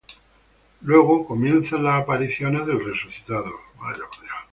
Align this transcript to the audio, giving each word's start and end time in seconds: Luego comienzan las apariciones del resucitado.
Luego 0.81 1.27
comienzan 1.27 1.83
las 1.83 2.01
apariciones 2.01 2.65
del 2.65 2.83
resucitado. 2.83 3.51